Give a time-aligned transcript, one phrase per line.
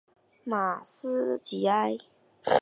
[0.43, 1.95] 马斯基埃。